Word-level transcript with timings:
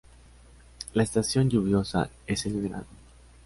La 0.95 1.03
estación 1.03 1.47
lluviosa 1.47 2.09
es 2.25 2.47
el 2.47 2.59
verano. 2.59 2.87